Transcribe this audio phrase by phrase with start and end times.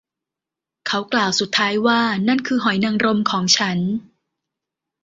[0.87, 3.79] เขากล่าวสุดท้ายว่า นั่นคือหอยนางรมของฉัน